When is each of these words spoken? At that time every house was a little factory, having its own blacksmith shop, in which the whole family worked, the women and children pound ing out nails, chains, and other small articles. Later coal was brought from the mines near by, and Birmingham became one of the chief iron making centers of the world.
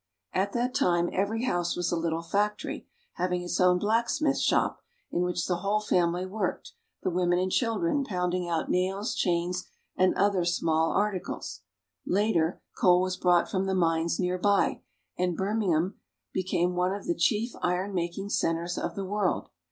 At 0.33 0.53
that 0.53 0.73
time 0.73 1.11
every 1.13 1.43
house 1.43 1.75
was 1.75 1.91
a 1.91 1.95
little 1.95 2.23
factory, 2.23 2.87
having 3.17 3.43
its 3.43 3.61
own 3.61 3.77
blacksmith 3.77 4.39
shop, 4.39 4.79
in 5.11 5.21
which 5.21 5.45
the 5.45 5.57
whole 5.57 5.79
family 5.79 6.25
worked, 6.25 6.71
the 7.03 7.11
women 7.11 7.37
and 7.37 7.51
children 7.51 8.03
pound 8.03 8.33
ing 8.33 8.49
out 8.49 8.67
nails, 8.67 9.13
chains, 9.13 9.67
and 9.95 10.15
other 10.15 10.43
small 10.43 10.91
articles. 10.91 11.61
Later 12.03 12.63
coal 12.75 12.99
was 12.99 13.15
brought 13.15 13.47
from 13.47 13.67
the 13.67 13.75
mines 13.75 14.19
near 14.19 14.39
by, 14.39 14.81
and 15.19 15.37
Birmingham 15.37 15.99
became 16.33 16.73
one 16.75 16.95
of 16.95 17.05
the 17.05 17.13
chief 17.13 17.51
iron 17.61 17.93
making 17.93 18.29
centers 18.29 18.79
of 18.79 18.95
the 18.95 19.05
world. 19.05 19.49